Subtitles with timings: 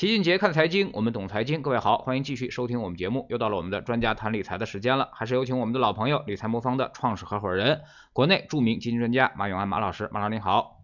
[0.00, 1.60] 齐俊杰看财经，我们懂财经。
[1.60, 3.26] 各位好，欢迎继续收听我们节目。
[3.28, 7.82] 又到了我们的专家谈理财的时间了，还是有请我们的老朋友理财魔方的创始合伙人、
[8.14, 10.08] 国内著名基金专家马永安马老师。
[10.10, 10.80] 马老师您好，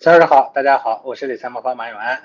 [0.00, 2.22] 齐老师好，大家好，我是理财魔方马永安。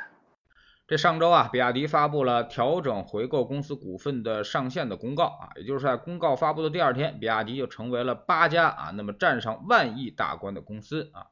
[0.87, 11.27] 这上周啊，比亚迪发布了调整回购公司股份的上限的公告啊，也就是在公告发布的第二天，比亚迪就成为了八家啊，那么站上万亿大关的公司啊。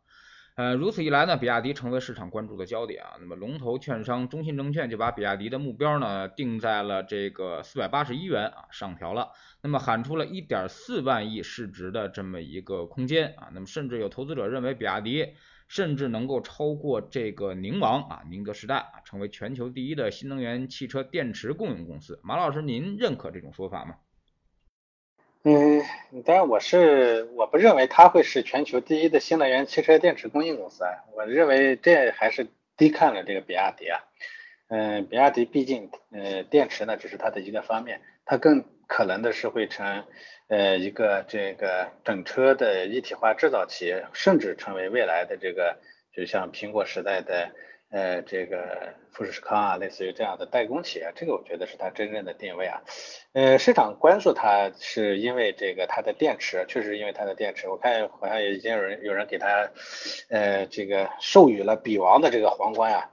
[0.58, 3.12] 呃，如此一来呢，比亚迪成为市场关注的焦点啊。
[3.20, 9.34] 那么，龙头券商中信证券就把比亚迪的目标呢定在了这个四百八十一元啊，上调了。
[9.62, 13.50] 那么，喊出了一点四万亿市值的这么一个空间啊。
[13.54, 15.36] 那么，甚至有投资者认为，比亚迪
[15.68, 22.20] 甚至能够超过这个宁王啊，宁德时代啊，成为全球第一的新能源汽车电池供应公司。
[22.24, 23.94] 马老师，您认可这种说法吗？
[25.44, 25.82] 嗯，
[26.26, 34.04] 当然我是我不认为它会是全球第一的新能源汽车电池供应公司啊，我认为这还是低看了这个比亚迪啊。
[34.68, 40.04] 嗯，比亚迪毕竟呃电池呢只是它的一个方面，它更可能的是会成
[40.50, 45.78] 呃一个这个整车的一体化制造企业，甚至成为未来的这个
[46.14, 47.52] 就像苹果时代的。
[47.90, 52.82] 呃，这个富士康啊，类似于这样的代工企业，这个我觉得是它真正的定位啊。
[53.34, 59.70] 呃，市场关注它是因为这个它的电池，确实因为它的电池，我看好像也已经有人有人给它
[60.30, 63.10] 呃这个授予了比王的这个皇冠啊。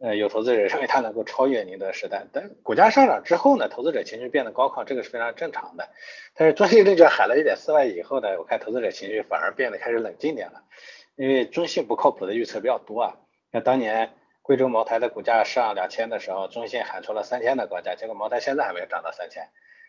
[0.00, 5.88] 呃，有投资者认为它能够超越宁德时代，但股价上涨之后呢，投资者情绪变得高亢，这个是非常正常的。
[6.36, 10.62] 但是中信证券喊了一点四万以后呢，我看投资者情绪反而变得开始冷静点了，
[11.16, 13.16] 因为中信不靠谱的预测比较多啊。
[13.50, 19.48] 那当年贵州茅台的股价上两千的时候，中信喊出了三千的高价，结果茅台现在还没有涨到三千。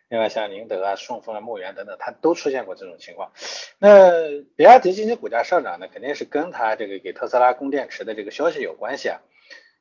[0.10, 3.32] 另外像宁德啊、顺丰啊、牧原等等，它都出现过这种情况。
[3.78, 9.20] 那比亚迪今天股价上涨呢，肯定是跟它这个给特斯拉供电池的这个消息有关系啊。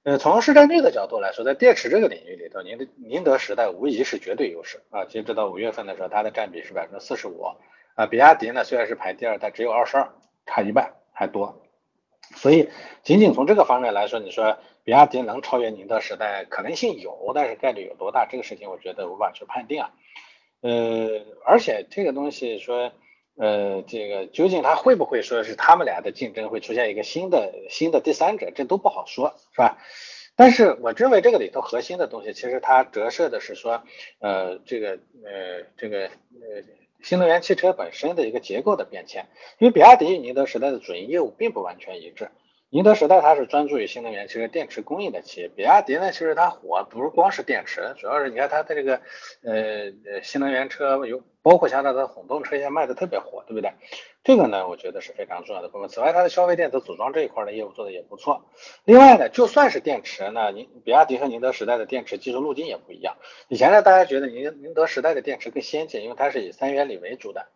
[0.05, 5.07] 呃，从市占率的角度来说，在电池这个领域里头，宁德宁德时代无疑是绝对优势啊。
[5.07, 7.43] 截止到五月份的时候，它的占比是百分之四十五
[7.95, 8.07] 啊。
[8.07, 10.11] 比亚迪呢，虽然是排第二，但只有二十二，
[10.47, 11.68] 差一半还多。
[12.37, 12.69] 所以，
[13.03, 18.27] 仅仅从这个方面来说，你说比亚迪能超越宁德时代可能性有，但是概率有多大？
[18.27, 19.91] 这个事情我觉得无法去判定啊。
[20.61, 22.93] 呃，而且这个东西说，
[23.37, 29.79] 呃，这个究竟它会不会说是他们俩的竞争会出现一个新的新的第三者，这都不好说，是吧？
[30.37, 33.83] 但是我认为这个里头核心的东西，其实它折射的是说，
[34.21, 36.78] 呃，这个呃，这个呃。
[37.03, 39.27] 新能源汽车本身的一个结构的变迁，
[39.59, 42.31] 因为比亚迪与宁德时代的主营业务并不完全一致。
[42.71, 49.01] 宁德时代它是专注于新能源汽车电池供应的企业，比亚迪呢，其实它火不是光是电池，主要是你看它的这个
[49.43, 53.73] 呃新能源车有包括像它的混动车现在卖的特别火，对不对？
[54.29, 55.89] 这个呢，我觉得是非常重要的部分。
[55.89, 58.45] 此外，它的消费电子组装这一块的业务做的也不错。
[58.85, 63.17] 另外呢，就算是电池呢，宁比亚迪和宁德时代的电池技术路径也不一样。
[63.49, 67.47] 以前呢，大家觉得宁宁德时代的电池更先进，因为它是以三元锂为主的，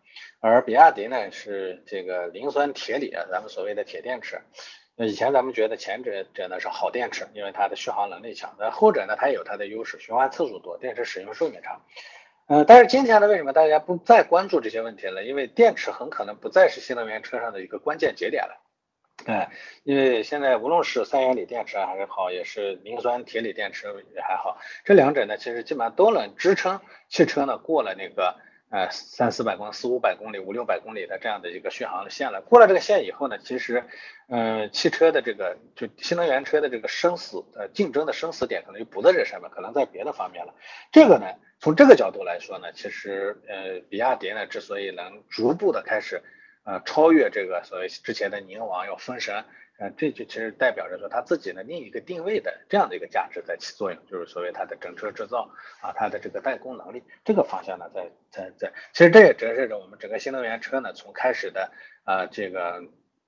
[0.40, 4.40] 而比亚迪呢是这个磷酸铁锂，咱们所谓的铁电池。
[4.96, 11.82] 那以前咱们觉得前者者呢是好电池，因为它的续航能力强；那后者呢，它也有它的优势，循环次数多，电池使用寿命长。
[12.46, 15.24] 嗯，但是今天呢，为什么大家不再关注这些问题了？
[15.24, 18.60] 因为电池很可能不再是新能源车上的一个关键节点了。
[19.24, 19.48] 对，
[19.84, 28.36] 因为现在无论是三元锂电池还是好，也是磷酸铁锂电池也还好，这两者呢，其实基本上都能支撑汽车呢过了那个。
[28.72, 32.40] 呃，三四百公里、四五百公里、五六百公里的这样的一个续航的线了。
[32.40, 33.84] 过了这个线以后呢，其实，
[34.28, 40.54] 呃，汽车的这个就新能源车的这个生死呃竞争的生死点可能就不在这上面，可能在别的方面了。
[40.90, 41.26] 这个呢，
[41.60, 46.22] 从这个角度来说呢，其实呃，比亚迪呢之所以能逐步的开始
[46.64, 49.44] 呃超越这个所谓之前的宁王要封神。
[49.82, 55.50] 呃，这就其实代表着说他自己的另一个定位的这样的一个价值在起作用，就是所谓它的整车制造
[55.80, 61.72] 啊，它的这个代工能力这个方向呢，在在在，其实这也折射着我们整个新能源车呢，从开始的
[62.04, 62.84] 啊这个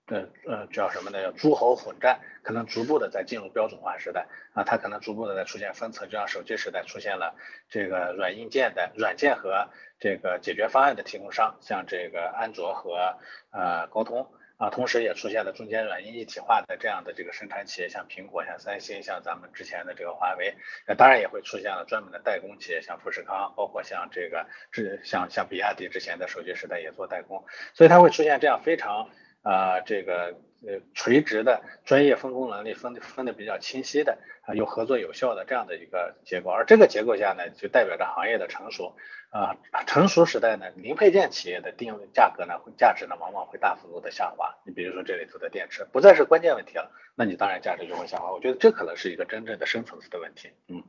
[0.06, 1.20] 呃呃叫什么呢？
[1.24, 7.34] 叫诸侯混战，可能逐步的在进入标准化时代啊，它可能逐步的在出现分层，就像手机时代出现了
[7.68, 13.18] 这个软硬件的软件和这个解决方案的提供商，像这个安卓和
[13.50, 14.30] 呃高通。
[14.56, 20.54] 啊，同时也出现了中间软硬一体化的这样的这个生产企业，像苹果、像三星、像咱们之前的这个华为，
[20.86, 29.10] 那当然也会出现了专门的代工企业，像富士康，包括像这个这像像比亚迪之前的手机时代也做代工，所以它会出现这样非常
[29.44, 30.34] 啊这个
[30.66, 38.96] 呃垂直的专业分工能力分分的比较清晰的啊有合作有效的这样的一个结构，而这个结构下呢，就代表着行业的成熟
[39.30, 39.54] 啊
[39.86, 44.56] 成熟时代呢，零配件企业的定位价格呢会价值呢往往会大幅度的下滑。
[44.64, 48.32] 你比如说这里头的电池不再是关键问题了，那你当然价值就会下滑。
[48.32, 50.82] 我觉得这可能是一个真正的深层次的问题，嗯。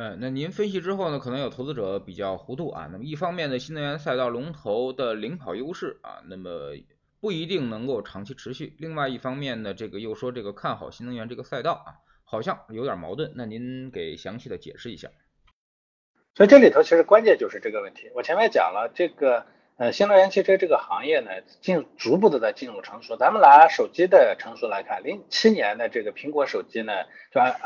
[0.00, 2.88] 嗯，那您分析之后呢，可能有投资者比较糊涂啊。
[2.92, 6.76] 那么一方面呢，新能源赛道龙头的领跑优势啊，那么
[7.20, 8.76] 不一定能够长期持续。
[8.78, 13.32] 另外一方面呢，这个又说这个看好新能源这个赛道啊，好像有点矛盾。
[13.34, 15.08] 那您给详细的解释一下。
[16.36, 18.08] 所以这里头其实关键就是这个问题。
[18.14, 19.46] 我前面讲了，这个
[19.78, 21.30] 呃新能源汽车这个行业呢，
[21.60, 23.16] 进逐步的在进入成熟。
[23.16, 26.92] 咱们拿手机的成熟来看，零七年的这个苹果手机呢，
[27.34, 27.56] 就呃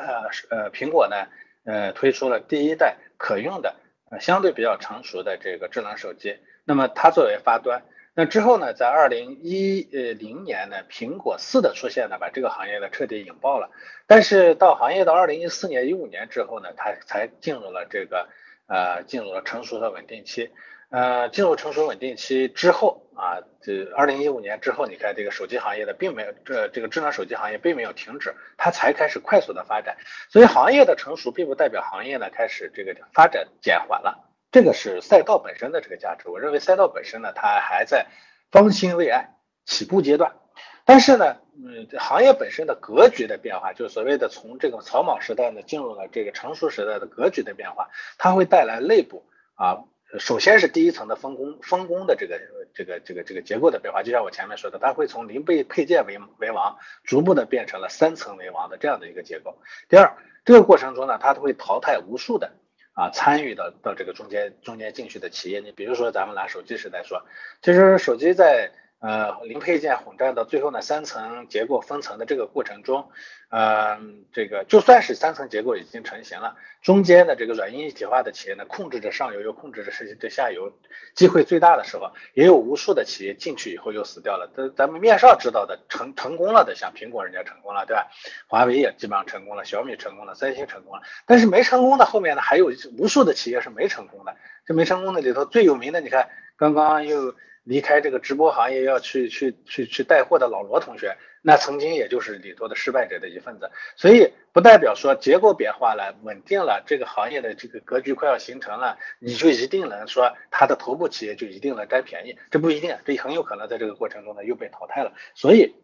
[0.49, 1.27] 呃苹果呢。
[1.65, 3.77] 呃，推出了第一代可用的
[4.21, 6.39] 相对比较成熟的这个智能手机。
[6.65, 7.83] 那么它作为发端，
[8.15, 13.71] 那之后呢，在二零一呃零年呢，苹果四的出现呢，把这个行业呢彻底引爆了。
[14.07, 18.29] 但是到行业到二零一四年一五年之后呢，它才进入了这个
[18.67, 20.51] 呃进入了成熟的稳定期。
[20.93, 29.97] 呃，进入成熟稳定期之后啊，这二零一五年之后，你看这个手机行业的并没有这这个智能手机行业并没有停止，它才开始快速的发展。
[30.29, 36.29] 所以行业的成熟并不代表行业呢开始这个发展减缓了，这个是赛道本身的这个价值。
[36.29, 38.09] 我认为赛道本身呢，它还在
[38.51, 39.31] 方兴未艾
[39.65, 40.37] 起步阶段。
[40.85, 49.25] 但是呢，嗯，行业本身的格局的变化，就是所谓的从这个草莽时代呢进入了这个成熟时代的格局的变化，它会带来内部
[49.55, 49.85] 啊。
[50.19, 52.41] 首先是第一层的分工分工的这个
[52.75, 59.59] 这个这个这个结构的变化，就像我前面说的，它会从零配配件为为王，逐步的变成了三层为王的这样的一个结构。
[59.89, 62.53] 第二，这个过程中呢，它会淘汰无数的
[62.95, 65.61] 啊参与到到这个中间中间进去的企业。
[65.61, 67.25] 你比如说咱们拿手机时代说，
[67.61, 68.73] 其实手机在。
[69.03, 73.11] 呃，零配件混战到最后呢，三层结构分层的这个过程中，
[73.51, 73.99] 呃，
[74.33, 80.73] 这个就算是三层结构已经成型了，中间的这个软硬一体化的企业呢，控制着上游又控制着这这下游，
[81.17, 84.49] 机会最大的时候，也有无数的企业进去以后又死掉了。
[84.57, 88.07] 咱咱们面上知道的成成功了的，像苹果人家成功了，对吧？
[88.47, 94.37] 华为也基本上成功了，小米成功了，三星成功了，但是没成功的后面呢，还有无数的企业是没成功的。
[94.65, 97.35] 这没成功的里头最有名的，你看刚刚又。
[97.65, 115.13] 离开这个直播行业要去去去去带货的老罗同学，那曾经也就是里头的失败者的一份子，所以不代表说结构变化了、稳定了，这个行业的这个格局快要形成了，你就一定能说它的头部企业就一定能占便宜，这不一定，这很有可能在这个过程中呢又被淘汰了。
[115.35, 115.75] 所以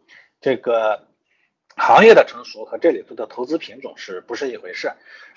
[0.41, 1.07] 这个
[1.77, 4.91] 行业的成熟和这里头的投资品种是不是一回事？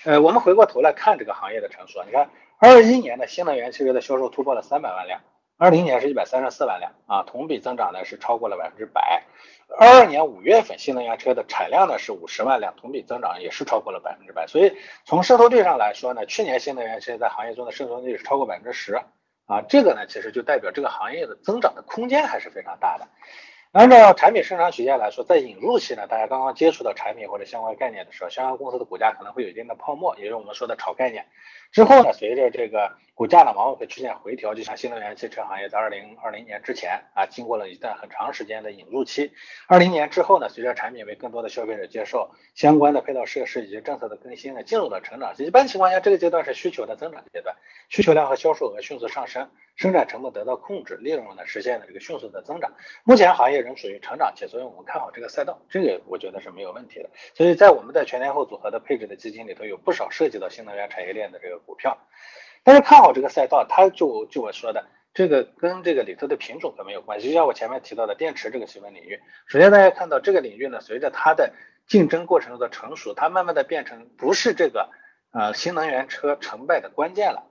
[0.06, 5.22] 呃，我们回过头来看这个行业的成熟，你看二一年的新能源汽车的销售突破了三百万辆。
[5.62, 9.22] 二零年是一百三十四万辆啊，同比增长呢是超过了百分之百。
[9.78, 14.48] 二二年五月份新能源车的产量呢是五十万辆，同比增长也是超过了百分之百。
[14.48, 14.76] 所以
[15.06, 18.96] 从渗透率上来说呢，去年新能源车在行业中的渗透率是超过百分之十
[19.46, 23.08] 啊，这个呢其实就代表这个行业的增长的空间还是非常大的。
[23.72, 31.26] 按照产品生产曲线来说，在引入期呢，大家刚刚接触到产品或者相关概念的时候，相关公司的股价可能会有一定的泡沫，也就是我们说的炒概念。
[31.72, 39.32] 之后呢，随着这个股价呢，往往会出现回调，就像新能源汽车行业在二零二零年之前啊，经过了一段很长时间的引入期。
[39.70, 45.46] 二零年之后呢，随着产品被更多的消费者接受，相关的配套设施以及政策的更新呢，进入了成长期。
[45.46, 47.56] 一般情况下，这个阶段是需求的增长阶段，
[47.88, 49.50] 需求量和销售额迅速上升，
[49.82, 52.72] 生产成本得到控制，利润呢实现了这个迅速的增长。
[53.04, 57.10] 目前行业仍属于成长期，所以我们看好这个赛道，这个我觉得是没有问题的。
[57.34, 61.62] 所以在我们的全天候组合的配置的基金里头，有不少涉及到新能源产业链的这个。
[61.64, 61.96] 股票，
[62.64, 64.84] 但是看好这个赛道，它就就我说的
[65.14, 67.28] 这个跟这个里头的品种可没有关系。
[67.28, 71.54] 就像我前面提到的电池这个细分领域，首先大家看到这个领域呢，随着它的
[71.86, 74.90] 竞争过程中的成熟，它慢慢的变成不是这个
[75.32, 77.44] 呃新能源车成败的关键了。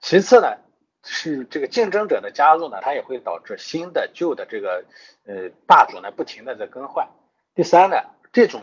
[0.00, 0.58] 其次呢，
[1.04, 4.84] 是这个竞争者的加入呢，它也会导致新的旧的这个
[5.26, 7.08] 呃霸主呢不停的在更换。
[7.54, 7.96] 第三呢，
[8.32, 8.60] 这种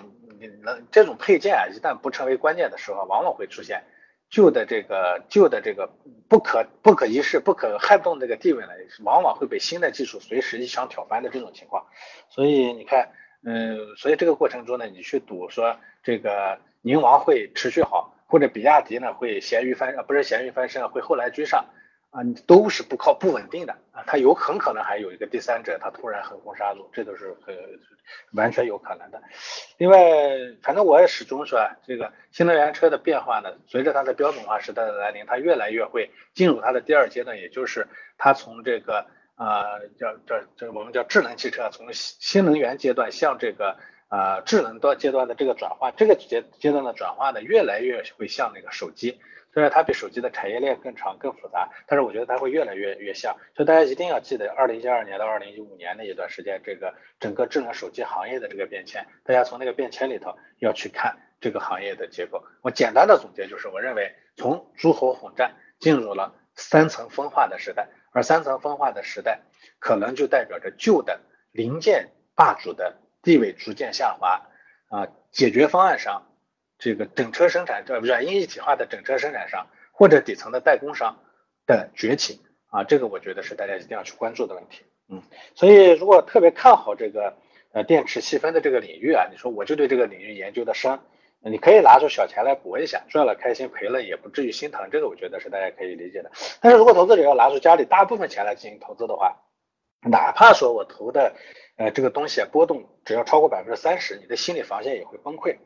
[0.63, 3.83] 能这种配件啊，一旦不成为关键的时候，往往会出现。
[4.29, 5.89] 旧的这个旧的这个
[6.27, 8.69] 不可不可一世不可撼动这个地位呢，
[9.03, 11.87] 往往会被新的技术随时一枪挑翻的这种情况。
[12.29, 13.09] 所以你看，
[13.43, 21.65] 嗯，所以这个过程中呢，你去赌说这个宁王会持续好，或者比亚迪呢会咸鱼翻，不是咸鱼翻身，会后来居上。
[22.11, 27.55] 啊，你都是不靠不稳定的啊，它有很可能还有一个第三者，他突然横空杀入，这都是很
[28.33, 29.21] 完全有可能的。
[29.77, 29.99] 另外，
[30.63, 37.87] 反正我也始终说，这个新能源车的变化呢，随着它的标准化时代的来临，它越来越会进入它的第二阶段，也就是
[38.17, 49.21] 它从这个啊，叫叫这我们叫智能汽车，从新能源阶段向这个啊智能的阶段的这个转化，这个阶阶段的转化呢，越来越会像那个手机。
[49.59, 53.35] 虽然它比手机的产业链更长、更复杂，但是我觉得它会越来越越像。
[53.53, 62.41] 所以大家一定要记得，二零一二年到二零一五年那一段时间，这个整个智能手机行业的这个变迁，大家从那个变迁里头要去看这个行业的结构。
[62.61, 69.41] 我简单的总结就是，我认为从诸侯混战进入了三层分化的时代，而三层分化的时代，
[69.79, 71.19] 可能就代表着旧的
[71.51, 74.47] 零件霸主的地位逐渐下滑
[74.87, 76.27] 啊，解决方案上。
[76.79, 81.17] 这个整车生产，这软硬一体化的整车生产商或者底层的代工商
[81.67, 84.85] 的崛起啊，这个我觉得是大家一定要去关注的问题。
[85.09, 85.21] 嗯，
[85.55, 87.35] 所以如果特别看好这个
[87.73, 90.99] 呃电池细分的这个领域啊，你说我就对这个领域研究的深，
[91.41, 96.31] 你可以拿出小钱来搏一下，赚了开心，赔了也不至于心疼，这个我觉得是大家可以理解的。
[96.61, 99.37] 但是如果投资者要拿出家里大部分钱来进行投资的话，
[100.01, 101.33] 哪怕说我投的
[101.75, 105.57] 呃这个东西波动只要超过百分之三十，你的心理防线也会崩溃。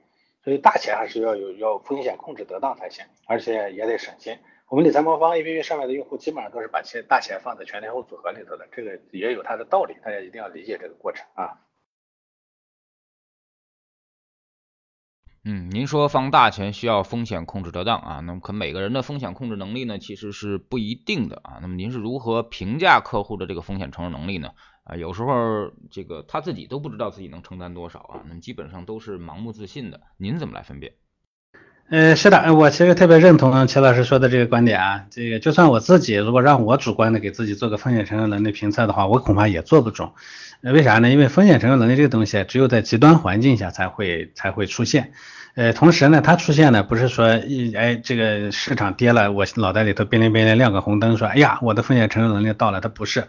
[0.43, 4.37] 所以大钱还是要有要风险控制得当才行，而且也得省心。
[4.67, 11.59] 我们理财魔方 A P P 上面的用户基本上都是把钱大钱放在全天候组合里头的，这个也有它的道理，大家一定要理解这个过程啊。
[15.45, 21.59] 嗯，您说放大钱需要风险控制得当啊，那么可每个人的风险控制能力呢其实是不一定的啊。
[21.61, 24.53] 那么您是如何评价客户的这个风险承受能力呢？
[24.83, 30.01] 啊，有时候这个他自己都不知道自己能承担多少啊，那基本上都是盲目自信的。
[30.17, 30.93] 您怎么来分辨？
[31.89, 35.05] 呃，是的，我其实特别认同齐老师说的这个观点啊。
[35.09, 40.09] 这个就算我自己如果让我主观的给自己做个风险承受能力评测的话，我恐怕也做不准。
[40.61, 41.09] 为啥呢？
[41.09, 45.11] 因为风险承受能力这个东西，只有在极端环境下才会才会出现。
[45.55, 47.27] 呃，同时呢，它出现呢不是说
[47.75, 53.25] 哎这个市场跌了，我脑袋里头边亮边亮亮个红灯，说哎呀我的风险承受能力到了，它不是。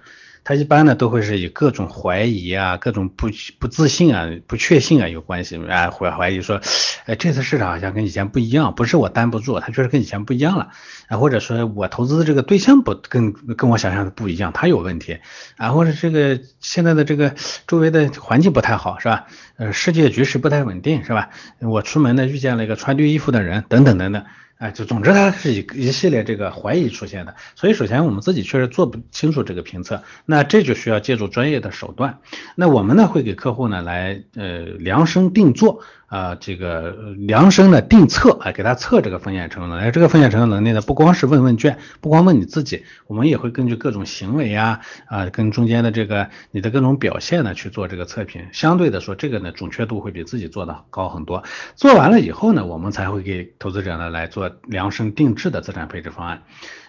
[0.47, 6.61] 它一般呢都会是以各种怀疑啊、各种不不自信啊、不确信啊有关系啊，怀怀疑说，
[7.07, 10.69] 哎，这次市场好像跟以前不一样，不是我担不住，它确实跟以前不一样了
[11.09, 15.17] 啊，或者说我投资的这个对象不跟跟我想象的不一样，它有问题
[15.57, 17.35] 啊，或者这个现在的这个
[17.67, 19.25] 周围的环境不太好是吧？
[19.57, 21.31] 呃，世界局势不太稳定是吧？
[21.61, 24.25] 我出门呢遇见了一个穿绿衣服的人，等等等等。
[24.57, 32.19] 哎，就总之它是一一系列这个怀疑出现的，所以首先我们自己确实做不清楚这个评测，那这就需要借助专业的手段。
[32.55, 35.81] 那我们呢会给客户呢来呃量身定做。
[36.15, 39.91] 啊，这个量身的定测啊，给他测这个风险承受能力。
[39.91, 48.47] 这个风险承受能力呢，不光是问问卷，不光问你自己，我们也会根据各种行为啊啊，跟中间的这个你的各种表现呢去做这个测评。
[48.53, 51.43] 相对的说，这个呢准确度会比自己做的高很多。
[51.75, 56.45] 做完了以后呢，我们才会给投资者呢来做量身定制的资产配置方案。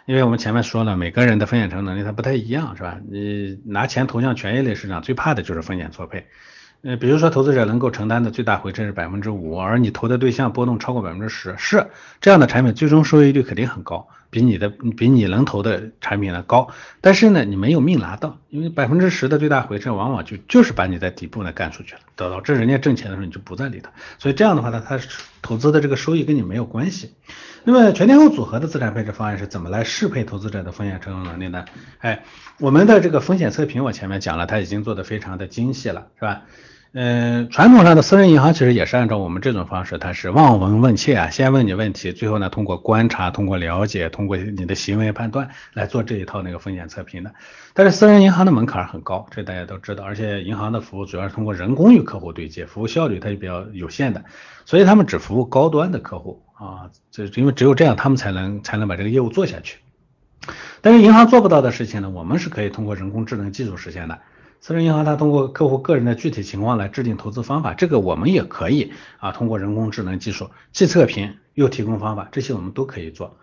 [0.05, 2.99] 因为我们前面说了，每个人的风险承受能力它不太一样，是吧？
[3.09, 6.27] 你拿钱投向权益类市场，最怕的就是风险错配。
[6.85, 11.87] 呃，比如说投资者能够承担的最大回撤是百分之五，而你投的对象波动超过百分之十，是
[12.21, 16.69] 这样的产品最终收益率肯定很高，比你的比你能投的产品呢高。
[17.01, 23.89] 但是呢，你没有命拿到，因为百分之十的最大回撤往往就就是把你在底部呢干出去了，导致人家挣钱的时候你就不在里头。
[24.19, 24.99] 所以这样的话呢，它
[25.41, 27.15] 投资的这个收益跟你没有关系。
[27.63, 31.65] 那么全天候组合的资产配置方案是怎么来适配投资者的风险承受能力呢？
[31.97, 32.23] 哎，
[32.59, 36.43] 我们的这个风险测评我前面讲了，它已经做得非常的精细了，是吧？
[36.97, 47.33] 嗯，传统上的私人银行其实也是按照我们这种方式，它是望闻问切啊，先问你问题，最后呢通过观察、通过了解、通过你的行为判断来做这一套那个风险测评的。
[47.73, 54.23] 但是私人银行的门槛很高，这大家都知道，而且银行的服务主要是通过人工与客户对接，服务效率它是比较有限的，
[54.63, 59.79] 所以他们只服务高端的客户啊，这因为只有这样他们才能才能把这个业务做下去。
[60.79, 64.17] 但是银行做不到的事情呢，我们是可以通过人工智能技术实现的。
[64.65, 73.37] 私人银行它通过客户个人的具体情况来制定投资方法，这个我们也可以啊，通过人工智能技术既测评又提供方法，这些我们都可以做。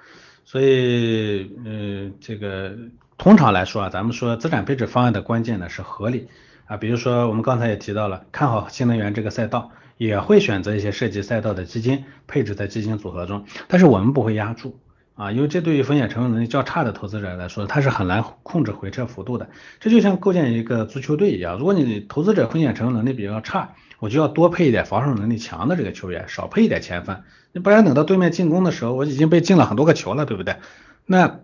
[0.45, 2.76] 所以，呃，这个
[3.19, 6.26] 通常来说啊，咱们说资产配置方案的关键呢是合理
[6.67, 14.76] 啊，比如说我们刚才也提到了，看好新能源这个赛道，也会选择一些涉及赛道的基金配置在基金组合中，但是我们不会压注。
[15.14, 19.50] 啊，因为这对于风险承受能力较差的投资者来说，他是很难控制回撤幅度的。
[19.78, 27.23] 这就像构建一个足球队一样，如果你投资者风险承受能力比较差，我就要多配一点防守能力强的这个球员，少配一点前锋。
[27.52, 30.57] 你不然等到对面进攻的时候，我已经被进了很多个球了，对不对？
[31.04, 31.40] 那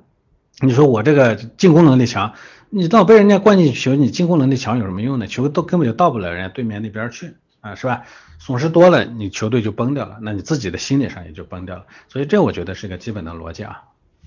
[0.61, 2.33] 你说我这个进攻能力强，
[2.71, 5.27] 你到被人家灌进球，你进攻能力强有什么用呢？
[5.27, 8.03] 球都根本就到不了人家对面那边去啊，是吧？
[8.39, 13.83] 损失多了，你球队就崩掉了，那你自己的心理上也就崩掉了，所以这我觉得是一个基本的逻辑啊。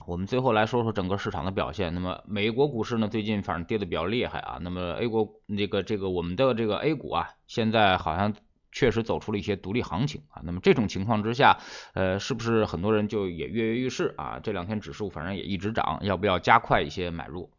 [0.08, 1.94] 我们最后来说说整个市场的表现。
[1.94, 4.58] 那么美国股市呢，最近反正跌的比较厉害啊。
[4.60, 8.34] 那么 A 国那个这个我们的这个 A 股啊，现在好像
[8.72, 10.42] 确实走出了一些独立行情啊。
[10.44, 11.60] 那么这种情况之下，
[11.94, 14.40] 呃，是不是很多人就也跃跃欲试啊？
[14.42, 17.52] 这两天指数反正也一直涨，要不要加快一些买入？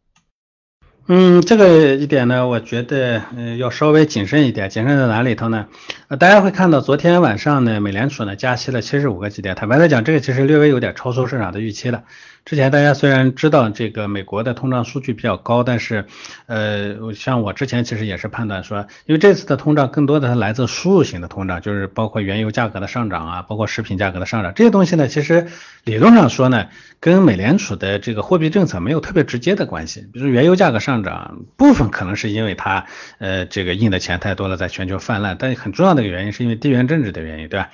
[1.07, 4.69] 嗯，这个一点呢，我觉得嗯要稍微谨慎一点。
[4.69, 5.67] 谨慎在哪里头呢？
[6.07, 9.53] 呃，大家会看到昨天晚上呢，美联储呢加息了七十五个基点。
[9.53, 12.03] 坦白来讲，这个其实略微有点超出市场的预期了。
[12.45, 16.05] 之前大家虽然知道这个美国的通胀数据比较高，但是，
[16.45, 25.47] 呃，像我之前其实也是判断说，因为这次的通胀更多的是来自输入型的通胀，就是包括原油价格的上涨啊，包括食品价格的上涨这些东西呢，其实
[25.85, 26.67] 理论上说呢，
[26.99, 30.05] 跟美联储的这个货币政策没有特别直接的关系。
[30.11, 32.85] 比如原油价格上涨，部分可能是因为它，
[33.19, 37.69] 呃，这个印的钱太多了，在全球泛滥，但很重要的一个原因是因为地缘政治的原因，对吧？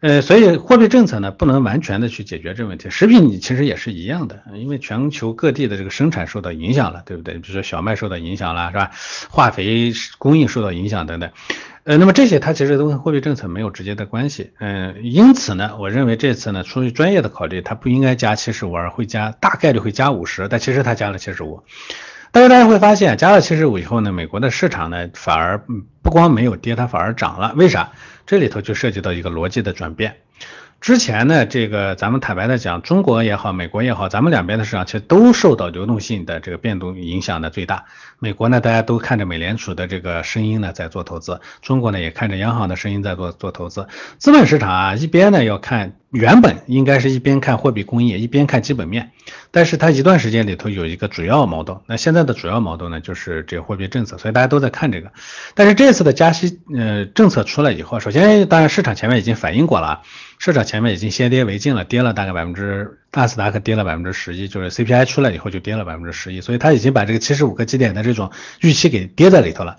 [0.00, 2.88] 呃，所以货币政策呢不能完全的去解决这个问题。
[2.88, 7.34] 食品你其实也是一样的，因为全球各地的这个生产受到影响了，对不对？
[7.34, 8.92] 比如说小麦受到影响了，是吧？
[9.28, 11.30] 化肥供应受到影响等等。
[11.82, 14.52] 呃，那么这些它其实都跟货币政策没有直接的关系。
[14.60, 21.64] 嗯，因此呢，我认为这次呢，出于专业的考虑，它不应该加七十五，而会加大概率会加五十，但其实它加了七十五。
[22.30, 25.64] 但是大家会发现，加了七十五以后呢，美国的市场呢反而
[26.02, 27.54] 不光没有跌，它反而涨了。
[27.56, 27.90] 为啥？
[28.28, 30.16] 这里头就涉及到一个逻辑的转变。
[30.82, 37.86] 之前呢，这个咱们坦白的讲，中国也好，美国也好，咱们两边的市场其实都受到流动性的这个变动影响的最大。
[38.18, 43.88] 美国呢，大家都看着美联储的这个声音呢在做投资；中国呢，也看着央行的声音在做做投资。
[44.18, 49.10] 资本市场啊，一边呢要看，原本应该是一边看货币供应，一边看基本面。
[49.50, 55.12] 但是它一段时间里头有一个主要矛盾，那现在的主要矛盾呢就是这个货币政策，所以大家都在看这个。
[55.54, 60.02] 但是这次的加息呃政策出来以后，首先当然市场前面已经反应过了。
[60.38, 69.78] 市场前面已经先跌为敬了，跌了大概百分之，纳斯达克跌了百分之十一，就是 CPI 出来以后就跌了百分之十一，所以它已经把这个七十五个基点的这种预期给跌在里头了。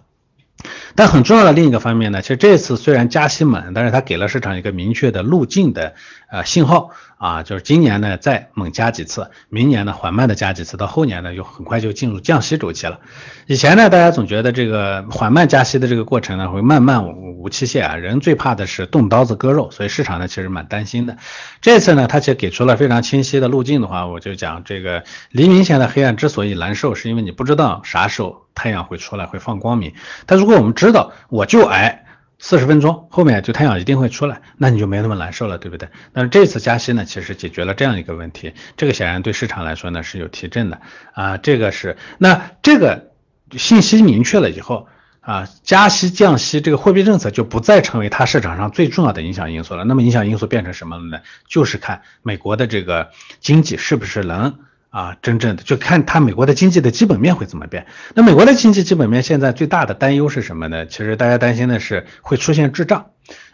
[0.96, 5.94] 但很重要的另一个方面呢，其实这次虽然加息猛，但是它给了市场一个明确的路径的
[6.30, 6.92] 呃信号。
[7.20, 13.02] 啊，就是今年呢再猛加几次，明年呢缓慢的加几次，到后年呢又很快就进入降息周期了。
[13.46, 21.18] 以前呢大家总觉得这个缓慢加息的这个过程呢会慢慢无期限啊，人最怕的是动刀子割肉，所以市场呢其实蛮担心的。
[21.60, 29.94] 这次呢它其实给出了非常清晰的路径的话，我就讲这个黎明前的黑暗之所以难受，是因为你不知道啥时候太阳会出来会放光明。
[30.26, 32.06] 但如果我们知道，我就挨。
[32.42, 35.90] 四十分钟后面就太阳一定会出来，那你就没那么难受了，对不对？
[36.14, 40.80] 但是这次加息呢，其实解决了这样一个问题，这个显然对市场来说呢是有提振的
[41.14, 43.12] 啊，这个是那这个
[43.58, 44.88] 信息明确了以后
[45.20, 49.84] 啊，加息降息这个货币政策就不再成为它市场上最重要的影响因素了。
[49.84, 51.20] 那么影响因素变成什么了呢？
[51.46, 53.10] 就是看美国的这个
[53.42, 54.60] 经济是不是能。
[54.90, 57.86] 啊，真正的就看它美国的经济的基本面会怎么变。
[58.16, 60.86] 那美国的经济基本面现在最大的担忧是什么呢？
[60.88, 63.08] 其实大家担心的是会出现滞胀，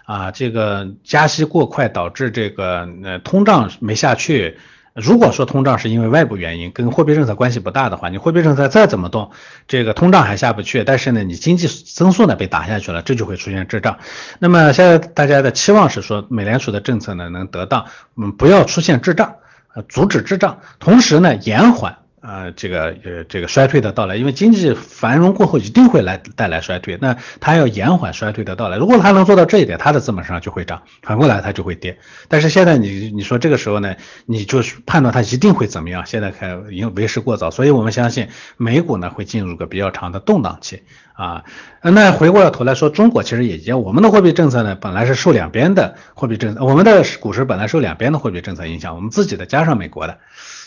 [0.05, 4.57] 啊，这个加息过快导致这个呃通胀没下去。
[4.93, 9.31] 如果说通胀是因为外部原因，跟货币政策关系不大的话，你货币政策再怎么动，
[9.67, 13.97] 这个通胀还下不去，但是呢，你经济增速呢被打下去了，这就会出现滞胀。
[14.39, 19.35] 那么现在大家的期望是说，美联储的政策呢能得到，嗯，不要出现滞胀。
[19.83, 28.77] 阻止滞胀，同时呢，延缓呃这个呃这个衰退的到来，因为经济繁荣过后一定会来带来衰退，那它要延缓衰退的到来。
[28.77, 31.97] 如果它能做到这一点，它的资本市场就会涨，反过来它就会跌。
[32.27, 36.05] 但是现在你你说这个时候呢，你就是判断它一定会怎么样？
[36.05, 40.81] 现在看已经为时过早，所以我们相信美股呢会进入个比较长的动荡期
[41.13, 41.43] 啊。
[41.81, 50.17] 那回过了头来说，中国其实也一样，我们的货币政策呢本来是受两边的货币政策，我们的股市本来受两边的货币政策影响，我们自己的加上美国的。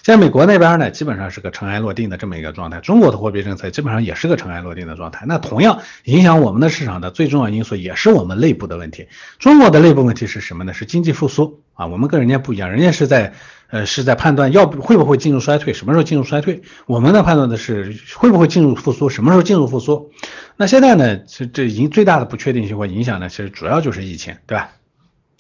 [0.09, 2.81] 在美国那边呢，基本上是个尘埃落定的这么一个状态。
[2.81, 5.27] 中国的货币政策基本上也是个尘埃落定的状态。
[5.29, 9.09] 那同样影响我们的市场的最重要因素，也是我们内部的问题。
[9.39, 10.73] 中国的内部问题是什么呢？
[10.73, 11.89] 是经济复苏啊。
[11.89, 13.35] 我们跟人家不一样，人家是在
[13.69, 16.63] 呃是在判断要不会不会进入衰退，什么时候进入衰退。
[16.87, 20.11] 我们的判断的是会不会进入复苏，什么时候进入复苏。
[20.57, 24.71] 那现在呢，这这影最大的不确定性或影响呢，其实主要就是疫情，对吧？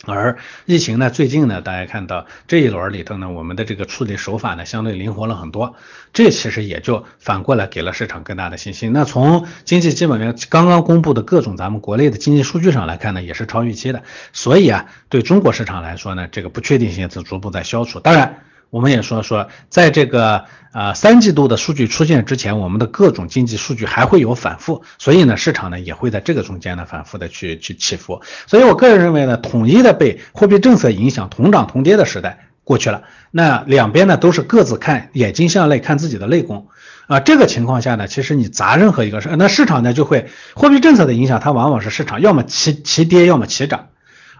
[0.06, 5.74] 而疫情呢，最近呢，大家看到这一轮里头呢，我们的这个处理手法呢，相对灵活了很多。
[6.12, 8.92] 这其实也就反过来给了市场更大的信心。
[8.92, 14.02] 那从经济基本面刚刚公布的各种咱们国内的经济数据上来看呢，也是超预期的。
[14.32, 17.98] 所以啊，对中国市场来说呢，这个不确定性是逐步在消除。
[18.00, 18.42] 当然。
[18.70, 28.20] 我们也说说，在这个呃三季度的数据出现之前，我们的各种经济数据还会有反复，所以呢，市场呢也会在这个中间呢反复的去去起伏。
[28.46, 33.04] 所以我个人认为呢，统一的被货币政策影响同涨同跌的时代过去了。
[33.30, 36.68] 那两边呢都是各自看眼睛向内看自己的内功
[37.06, 37.20] 啊。
[37.20, 43.87] 这个情况下呢，其实你砸任何一个市，那市场呢就会货币政策的影响，它往往是市场要么齐齐跌，要么齐涨。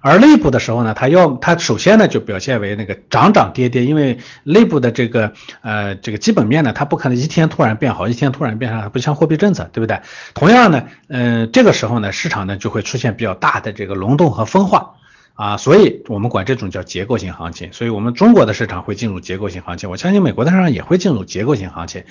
[0.09, 10.01] 而内部的时候呢，它要它首先呢就表现为那个涨涨跌跌，因为内部的这个呃这个基本面呢，它不可能一天突然变好，一天突然变差，不像货币政策，对不对？
[10.35, 14.95] 同样呢，嗯，这个时候呢，市场呢就会出现比较大的这个轮动和分化。
[15.39, 22.03] 啊，所以我们管这种叫结构性行情，所以我们中国的市场会进入结构性行情，我相信美国的市场也会进入结构性行情。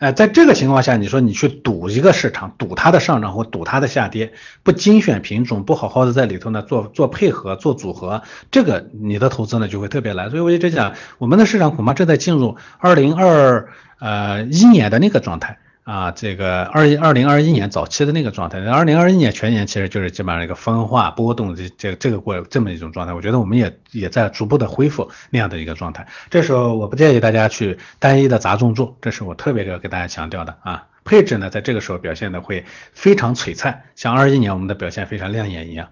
[0.00, 10.28] 呃，在这个情况下，你说你去赌一个市场，赌它的上涨或赌它的下跌，不精选品种，不好好的在里头呢做做配合做组合，这个你的投资呢就会特别难。
[10.28, 15.58] 所以我一直讲，我们的市场恐怕正在进入二零二呃一年的那个状态。
[15.84, 26.08] 啊，这个二一二零二一年早期的那个状态，二零二一年全年其实就是基本上一个分化波动这这这个过这么一种状态，我觉得我们也也在逐步的恢复那样的一个状态。
[26.30, 30.88] 这时候我不建议大家去单一的砸重注，这是我特别要给大家强调的啊。
[31.04, 35.90] 配置呢，在这个时候表现的会非常璀璨，像二一年我们的表现非常亮眼一样。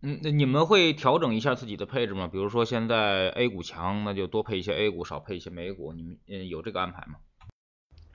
[0.00, 2.28] 嗯，那你们会调整一下自己的配置吗？
[2.30, 7.16] 比如说现在 A 股强，那就多配一些 A 股，少配一些美股，你们嗯有这个安排吗？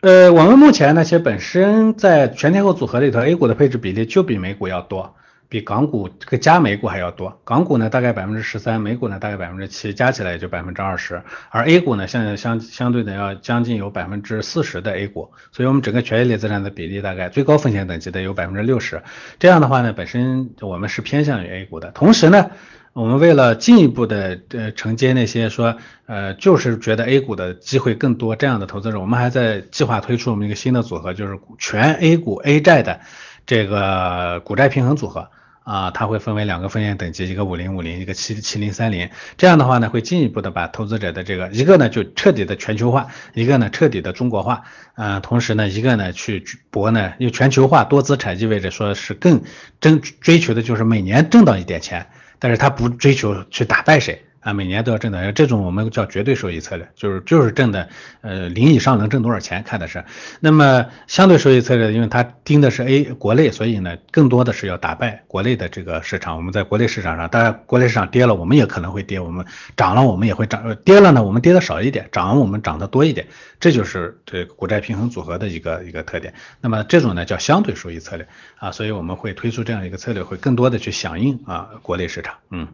[0.04, 5.16] 呃，我们目前呢，其实本身在全天候组合里头，A 股的配置比例就比美股要多，
[5.48, 7.40] 比港股这个加美股还要多。
[7.46, 11.22] 港股呢大概百分之十三，美股呢大概百分之七，加起来也就百分之二十。
[11.52, 19.02] 而 A 股呢，现在相相对的要将近有百分之四十的 A 股，所以我们整个权益类资产的比例大概最高风险等级的有百分之六十。
[19.40, 22.52] 这样的话呢，本身我们是偏向于 A 股的，同时呢。
[22.94, 33.02] 我们为了进一步的呃承接那些说呃就是觉得 A 股的机会更多这样的投资者，我们还在计划推出我们一个新的组合，就是全 A 股 A 债的
[33.48, 35.32] 这个股债平衡组合
[35.64, 39.10] 啊，它会分为两个风险等级，一个五零五零，一个七七零三零。
[39.38, 49.42] 这样的话呢，会进一步的把投资者的这个一个呢就彻底的全球化，一个呢彻底的中国化，呃，同时呢一个呢去博呢，因为全球化多资产意味着说是更
[49.82, 52.06] 争追求的就是每年挣到一点钱。
[52.44, 54.22] 但是他不追求去打败谁。
[54.44, 57.88] 啊，每年都要挣的，这种我们叫绝对收益策略，就是就是挣的，
[58.22, 60.04] 呃，零以上能挣多少钱，看的是。
[60.42, 66.36] 那么相对收益策略，因为它盯的是 A 国内，所以呢，更多的是要打败国内的这个市场。
[66.36, 69.46] 我们在国内市场上，当然国内市场跌了，我们也可能会跌；我们
[69.78, 70.76] 涨了，我们也会涨。
[70.84, 73.28] 跌了呢，我们跌的少一点；涨，我们涨的多一点。
[73.60, 76.34] 这就是这股债平衡组合的一个一个特点。
[76.60, 78.28] 那么这种呢叫相对收益策略
[78.58, 82.36] 啊，所以我们会推出这样一个策略，会更多的去响应啊国内市场。
[82.50, 82.68] 嗯。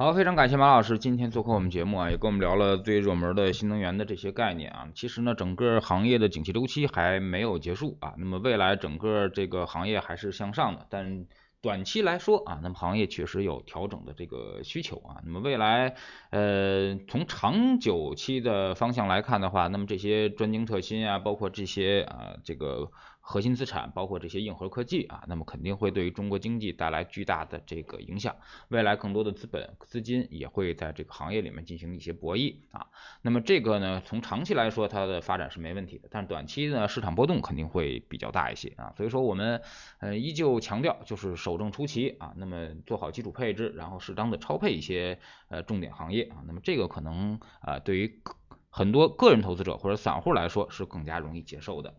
[0.00, 4.86] 好，非常感谢马老师今天做客我们节目啊，也跟我们聊了最热门的新能源的这些概念啊。
[4.94, 11.26] 其实呢，整个行业的景气周期还没有结束啊，那么未来整个这个行业还是向上的，但
[11.60, 15.16] 短期来说啊，那么行业确实有调整的这个需求啊。
[15.24, 15.96] 那么未来
[16.30, 22.92] 呃，从长久期的方向来看的话，那么这些专精特新啊，包括这些啊这个。
[23.30, 28.34] 核心资产包括这些硬核科技啊，那么肯定会对于中国经济带来巨大的这个影响。
[28.68, 32.86] 未来更多的资本资金也会在这个行业里面进行一些博弈啊。
[33.20, 38.94] 那么这个呢，从长期来说它的发展是没问题的，但短期呢市场波动肯定会比较大一些啊。
[38.96, 39.60] 所以说我们
[39.98, 46.38] 呃依旧强调就是守正出奇啊，那么做好基础配置，然后适当的超配一些呃重点行业啊。
[46.46, 48.22] 那么这个可能啊对于
[48.70, 51.92] 很多个人投资者或者散户来说是更加容易接受的。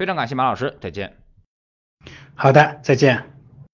[0.00, 1.18] 非常感谢马老师，再见。
[2.34, 3.22] 好的，再见。